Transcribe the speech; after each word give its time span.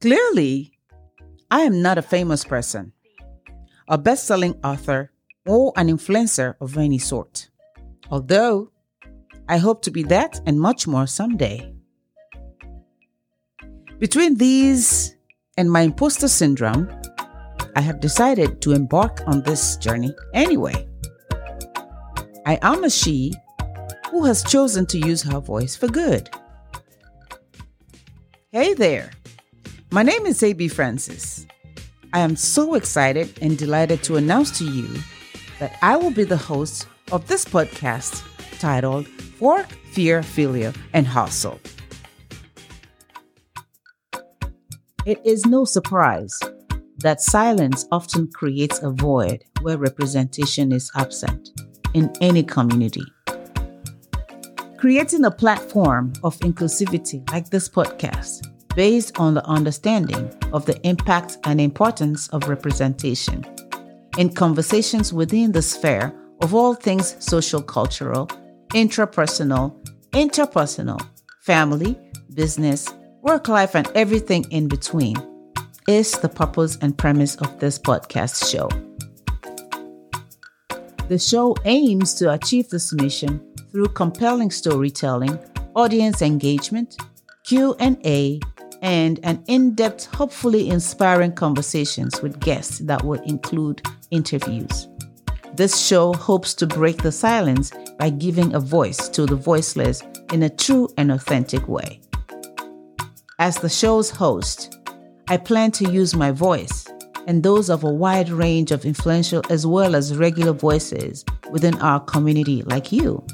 Clearly, 0.00 0.72
I 1.50 1.60
am 1.60 1.82
not 1.82 1.98
a 1.98 2.02
famous 2.02 2.42
person, 2.42 2.94
a 3.86 3.98
best 3.98 4.24
selling 4.24 4.54
author, 4.64 5.12
or 5.44 5.74
an 5.76 5.88
influencer 5.88 6.54
of 6.58 6.78
any 6.78 6.96
sort. 6.96 7.50
Although, 8.10 8.72
I 9.46 9.58
hope 9.58 9.82
to 9.82 9.90
be 9.90 10.02
that 10.04 10.40
and 10.46 10.58
much 10.58 10.86
more 10.86 11.06
someday. 11.06 11.74
Between 13.98 14.36
these 14.36 15.16
and 15.58 15.70
my 15.70 15.82
imposter 15.82 16.28
syndrome, 16.28 16.88
I 17.76 17.82
have 17.82 18.00
decided 18.00 18.62
to 18.62 18.72
embark 18.72 19.20
on 19.26 19.42
this 19.42 19.76
journey 19.76 20.14
anyway. 20.32 20.88
I 22.46 22.58
am 22.62 22.84
a 22.84 22.90
she 22.90 23.34
who 24.10 24.24
has 24.24 24.42
chosen 24.44 24.86
to 24.86 24.98
use 24.98 25.22
her 25.24 25.40
voice 25.40 25.76
for 25.76 25.88
good. 25.88 26.30
Hey 28.50 28.72
there, 28.72 29.10
my 29.92 30.04
name 30.04 30.24
is 30.24 30.40
Ebi 30.40 30.70
Francis. 30.70 31.46
I 32.12 32.20
am 32.20 32.36
so 32.36 32.74
excited 32.74 33.36
and 33.42 33.58
delighted 33.58 34.04
to 34.04 34.16
announce 34.16 34.56
to 34.58 34.64
you 34.64 34.88
that 35.58 35.76
I 35.82 35.96
will 35.96 36.12
be 36.12 36.22
the 36.22 36.36
host 36.36 36.86
of 37.10 37.26
this 37.26 37.44
podcast 37.44 38.22
titled 38.60 39.08
Fork, 39.08 39.66
Fear, 39.92 40.22
Failure, 40.22 40.72
and 40.92 41.08
Hustle. 41.08 41.58
It 45.06 45.20
is 45.24 45.44
no 45.44 45.64
surprise 45.64 46.38
that 46.98 47.20
silence 47.20 47.86
often 47.90 48.30
creates 48.30 48.80
a 48.82 48.90
void 48.90 49.44
where 49.62 49.76
representation 49.76 50.70
is 50.70 50.90
absent 50.94 51.50
in 51.94 52.12
any 52.20 52.44
community. 52.44 53.02
Creating 54.76 55.24
a 55.24 55.30
platform 55.30 56.12
of 56.22 56.38
inclusivity 56.38 57.28
like 57.32 57.50
this 57.50 57.68
podcast, 57.68 58.46
based 58.74 59.18
on 59.18 59.34
the 59.34 59.44
understanding 59.46 60.32
of 60.52 60.66
the 60.66 60.80
impact 60.86 61.38
and 61.44 61.60
importance 61.60 62.28
of 62.28 62.48
representation 62.48 63.44
in 64.18 64.32
conversations 64.32 65.12
within 65.12 65.52
the 65.52 65.62
sphere 65.62 66.14
of 66.40 66.54
all 66.54 66.74
things 66.74 67.16
social 67.24 67.62
cultural, 67.62 68.26
intrapersonal, 68.70 69.74
interpersonal, 70.10 71.00
family, 71.40 71.98
business, 72.34 72.88
work 73.22 73.48
life, 73.48 73.74
and 73.74 73.88
everything 73.94 74.44
in 74.50 74.68
between 74.68 75.16
is 75.88 76.12
the 76.12 76.28
purpose 76.28 76.78
and 76.80 76.96
premise 76.96 77.36
of 77.36 77.58
this 77.58 77.78
podcast 77.78 78.50
show. 78.50 78.68
The 81.08 81.18
show 81.18 81.56
aims 81.64 82.14
to 82.14 82.32
achieve 82.32 82.68
this 82.68 82.92
mission 82.92 83.40
through 83.72 83.88
compelling 83.88 84.50
storytelling, 84.50 85.38
audience 85.74 86.22
engagement, 86.22 86.96
Q&A, 87.44 88.40
and 88.82 89.20
an 89.22 89.42
in-depth, 89.46 90.06
hopefully 90.06 90.68
inspiring 90.68 91.32
conversations 91.32 92.22
with 92.22 92.40
guests 92.40 92.78
that 92.80 93.04
will 93.04 93.20
include 93.22 93.82
interviews. 94.10 94.88
This 95.54 95.78
show 95.78 96.12
hopes 96.12 96.54
to 96.54 96.66
break 96.66 97.02
the 97.02 97.12
silence 97.12 97.72
by 97.98 98.10
giving 98.10 98.54
a 98.54 98.60
voice 98.60 99.08
to 99.10 99.26
the 99.26 99.36
voiceless 99.36 100.02
in 100.32 100.42
a 100.42 100.48
true 100.48 100.88
and 100.96 101.12
authentic 101.12 101.68
way. 101.68 102.00
As 103.38 103.56
the 103.56 103.68
show's 103.68 104.10
host, 104.10 104.78
I 105.28 105.36
plan 105.36 105.70
to 105.72 105.90
use 105.90 106.14
my 106.14 106.30
voice 106.30 106.86
and 107.26 107.42
those 107.42 107.68
of 107.68 107.84
a 107.84 107.90
wide 107.90 108.30
range 108.30 108.72
of 108.72 108.84
influential 108.84 109.42
as 109.50 109.66
well 109.66 109.94
as 109.94 110.16
regular 110.16 110.52
voices 110.52 111.24
within 111.50 111.76
our 111.80 112.00
community, 112.00 112.62
like 112.62 112.92
you, 112.92 113.24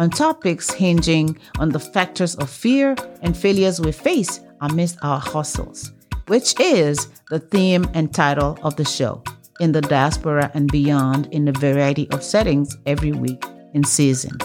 on 0.00 0.08
topics 0.08 0.70
hinging 0.70 1.38
on 1.58 1.68
the 1.68 1.78
factors 1.78 2.34
of 2.36 2.48
fear 2.48 2.96
and 3.20 3.36
failures 3.36 3.82
we 3.82 3.92
face 3.92 4.40
amidst 4.62 4.96
our 5.02 5.20
hustles, 5.20 5.92
which 6.26 6.58
is 6.58 7.08
the 7.28 7.38
theme 7.38 7.86
and 7.92 8.14
title 8.14 8.58
of 8.62 8.74
the 8.76 8.84
show 8.84 9.22
in 9.60 9.72
the 9.72 9.82
diaspora 9.82 10.50
and 10.54 10.72
beyond 10.72 11.26
in 11.32 11.46
a 11.48 11.52
variety 11.52 12.10
of 12.12 12.24
settings 12.24 12.78
every 12.86 13.12
week 13.12 13.44
in 13.74 13.84
season. 13.84 14.38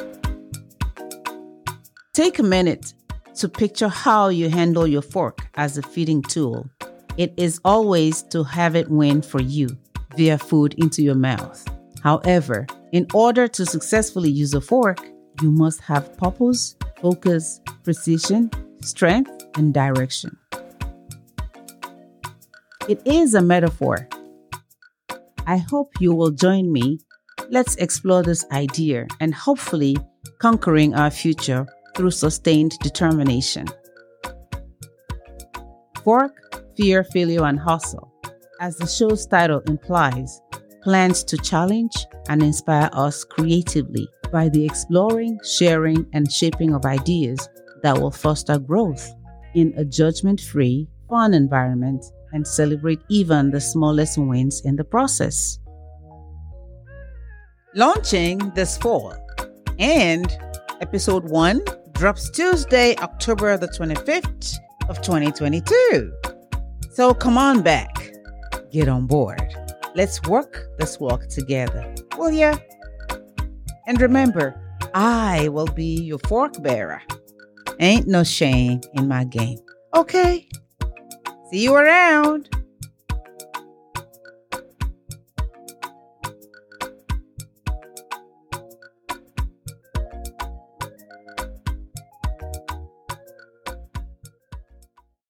Take 2.12 2.38
a 2.38 2.44
minute 2.44 2.94
to 3.36 3.48
picture 3.48 3.88
how 3.88 4.28
you 4.28 4.50
handle 4.50 4.86
your 4.86 5.02
fork 5.02 5.40
as 5.56 5.78
a 5.78 5.82
feeding 5.82 6.22
tool. 6.22 6.70
It 7.16 7.34
is 7.38 7.62
always 7.64 8.24
to 8.24 8.44
have 8.44 8.76
it 8.76 8.90
win 8.90 9.22
for 9.22 9.42
you 9.42 9.70
via 10.18 10.38
food 10.38 10.74
into 10.78 11.02
your 11.02 11.16
mouth. 11.16 11.66
However, 12.04 12.68
in 12.92 13.08
order 13.14 13.48
to 13.48 13.66
successfully 13.66 14.30
use 14.30 14.54
a 14.54 14.62
fork, 14.62 15.00
you 15.42 15.52
must 15.52 15.82
have 15.82 16.18
purpose, 16.18 16.76
focus, 17.02 17.62
precision, 17.84 18.50
strength, 18.82 19.32
and 19.56 19.74
direction. 19.74 20.38
It 22.88 23.02
is 23.06 23.34
a 23.34 23.42
metaphor. 23.42 24.08
I 25.48 25.58
hope 25.58 25.92
you 26.00 26.14
will 26.14 26.32
join 26.32 26.72
me. 26.72 27.00
Let's 27.50 27.76
explore 27.76 28.24
this 28.24 28.46
idea 28.52 29.08
and 29.20 29.34
hopefully 29.34 29.98
conquering 30.40 30.96
our 30.96 31.12
future 31.12 31.66
through 31.96 32.12
sustained 32.12 32.78
determination. 32.82 33.68
Fork, 36.04 36.34
Fear, 36.78 37.04
Failure, 37.06 37.46
and 37.46 37.60
Hustle, 37.60 38.12
as 38.60 38.78
the 38.78 38.88
show's 38.88 39.26
title 39.26 39.62
implies, 39.68 40.42
plans 40.84 41.24
to 41.24 41.38
challenge 41.38 41.96
and 42.30 42.44
inspire 42.44 42.90
us 42.94 43.24
creatively 43.24 44.08
by 44.32 44.50
the 44.50 44.66
exploring, 44.66 45.40
sharing, 45.44 46.06
and 46.14 46.32
shaping 46.32 46.74
of 46.74 46.86
ideas 46.86 47.50
that 47.84 47.98
will 47.98 48.12
foster 48.12 48.58
growth 48.60 49.14
in 49.54 49.74
a 49.78 49.86
judgment 49.86 50.42
free, 50.42 50.88
fun 51.10 51.34
environment 51.34 52.04
and 52.34 52.46
celebrate 52.46 53.00
even 53.10 53.52
the 53.52 53.62
smallest 53.62 54.18
wins 54.18 54.62
in 54.66 54.76
the 54.76 54.84
process. 54.84 55.60
Launching 57.74 58.38
this 58.56 58.78
fall, 58.78 59.14
and 59.80 60.38
episode 60.82 61.30
one 61.30 61.62
drops 61.94 62.30
Tuesday, 62.30 62.96
October 62.98 63.58
the 63.58 63.68
25th 63.68 64.58
of 64.90 65.02
2022. 65.02 66.12
So 66.92 67.14
come 67.14 67.38
on 67.38 67.62
back, 67.62 68.12
get 68.72 68.88
on 68.88 69.08
board. 69.08 69.56
Let's 69.96 70.22
work 70.24 70.68
this 70.78 71.00
walk 71.00 71.28
together, 71.28 71.94
will 72.18 72.32
ya? 72.32 72.58
And 73.88 74.02
remember, 74.02 74.60
I 74.94 75.50
will 75.50 75.68
be 75.68 76.02
your 76.02 76.20
fork 76.20 76.62
bearer. 76.62 77.02
Ain't 77.80 78.08
no 78.08 78.24
shame 78.24 78.82
in 78.94 79.08
my 79.08 79.24
game. 79.26 79.60
Okay? 79.96 80.48
See 81.52 81.64
you 81.64 81.76
around. 81.76 82.50